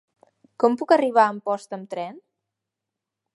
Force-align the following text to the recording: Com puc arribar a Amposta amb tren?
Com 0.63 0.77
puc 0.79 0.93
arribar 0.95 1.25
a 1.25 1.33
Amposta 1.35 1.79
amb 1.79 1.93
tren? 1.93 2.19